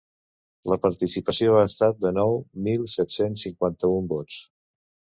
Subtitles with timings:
[0.71, 2.35] La participació ha estat de nou
[2.71, 4.45] mil set-cents cinquanta-un vots.